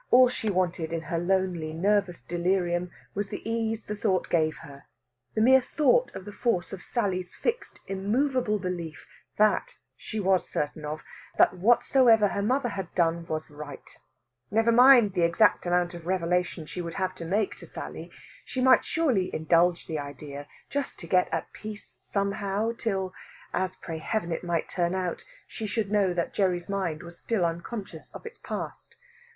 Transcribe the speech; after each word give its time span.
All 0.09 0.27
she 0.27 0.49
wanted 0.49 0.91
in 0.91 1.01
her 1.01 1.19
lonely, 1.19 1.73
nervous 1.73 2.23
delirium 2.23 2.89
was 3.13 3.29
the 3.29 3.47
ease 3.47 3.83
the 3.83 3.95
thought 3.95 4.29
gave 4.31 4.57
her, 4.63 4.85
the 5.35 5.41
mere 5.41 5.61
thought 5.61 6.09
of 6.15 6.25
the 6.25 6.31
force 6.31 6.73
of 6.73 6.81
Sally's 6.81 7.35
fixed, 7.35 7.81
immovable 7.85 8.57
belief 8.57 9.05
that 9.37 9.77
she 9.95 10.19
was 10.19 10.49
certain 10.49 10.85
of 10.85 11.01
that 11.37 11.55
whatsoever 11.55 12.29
her 12.29 12.41
mother 12.41 12.69
had 12.69 12.91
done 12.95 13.27
was 13.27 13.51
right. 13.51 13.99
Never 14.49 14.71
mind 14.71 15.13
the 15.13 15.21
exact 15.21 15.67
amount 15.67 15.93
of 15.93 16.07
revelation 16.07 16.65
she 16.65 16.81
would 16.81 16.95
have 16.95 17.13
to 17.13 17.23
make 17.23 17.55
to 17.57 17.67
Sally. 17.67 18.09
She 18.43 18.59
might 18.59 18.83
surely 18.83 19.29
indulge 19.31 19.85
the 19.85 19.99
idea, 19.99 20.47
just 20.67 20.97
to 21.01 21.07
get 21.07 21.31
at 21.31 21.53
peace 21.53 21.97
somehow, 22.01 22.71
till 22.75 23.13
as 23.53 23.75
pray 23.75 23.99
Heaven 23.99 24.31
it 24.31 24.43
might 24.43 24.67
turn 24.67 24.95
out 24.95 25.25
she 25.45 25.67
should 25.67 25.91
know 25.91 26.11
that 26.15 26.33
Gerry's 26.33 26.67
mind 26.67 27.03
was 27.03 27.19
still 27.19 27.45
unconscious 27.45 28.09
of 28.15 28.25
its 28.25 28.39
past. 28.39 28.95